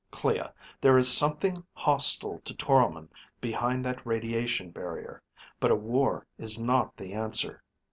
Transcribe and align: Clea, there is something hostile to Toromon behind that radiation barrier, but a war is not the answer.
Clea, 0.09 0.41
there 0.81 0.97
is 0.97 1.15
something 1.15 1.63
hostile 1.73 2.39
to 2.39 2.55
Toromon 2.55 3.07
behind 3.39 3.85
that 3.85 4.03
radiation 4.03 4.71
barrier, 4.71 5.21
but 5.59 5.69
a 5.69 5.75
war 5.75 6.25
is 6.39 6.59
not 6.59 6.97
the 6.97 7.13
answer. 7.13 7.61